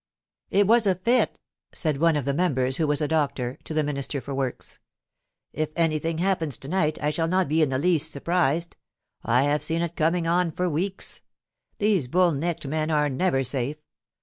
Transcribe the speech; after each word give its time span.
It 0.49 0.65
was 0.65 0.87
a 0.87 0.95
fit,' 0.95 1.39
said 1.75 1.99
one 1.99 2.15
of 2.15 2.25
the 2.25 2.33
members, 2.33 2.77
who 2.77 2.87
was 2.87 3.03
a 3.03 3.07
doctor, 3.07 3.59
to 3.65 3.71
the 3.71 3.83
Minister 3.83 4.19
for 4.19 4.33
Works. 4.33 4.79
* 5.17 5.25
If 5.53 5.69
anything 5.75 6.17
happens 6.17 6.57
to 6.57 6.67
night 6.67 6.97
I 7.03 7.11
shall 7.11 7.27
not 7.27 7.47
be 7.47 7.61
in 7.61 7.69
the 7.69 7.77
least 7.77 8.09
surprised. 8.09 8.77
I 9.21 9.43
have 9.43 9.61
^^^n 9.61 9.81
it 9.83 9.95
coining 9.95 10.25
on 10.25 10.53
for 10.53 10.67
weeks. 10.67 11.21
These 11.77 12.07
bull 12.07 12.31
necked 12.31 12.65
men 12.65 12.89
are 12.89 13.09
never 13.09 13.43
safe. 13.43 13.77